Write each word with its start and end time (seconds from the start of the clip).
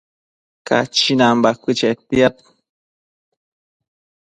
Cachinan 0.67 1.35
bacuë 1.43 1.73
chetiad 1.79 2.35